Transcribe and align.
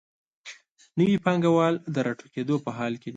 نوي 0.99 1.15
پانګوال 1.25 1.75
د 1.93 1.95
راټوکېدو 2.05 2.55
په 2.65 2.69
حال 2.77 2.93
کې 3.01 3.07
دي. 3.09 3.09